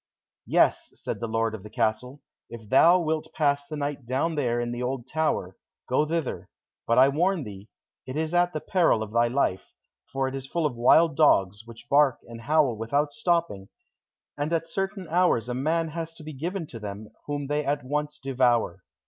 [0.47, 4.59] "Yes," said the lord of the castle, "if thou wilt pass the night down there
[4.59, 6.49] in the old tower, go thither;
[6.87, 7.69] but I warn thee,
[8.07, 9.73] it is at the peril of thy life,
[10.11, 13.69] for it is full of wild dogs, which bark and howl without stopping,
[14.35, 17.83] and at certain hours a man has to be given to them, whom they at
[17.85, 18.83] once devour."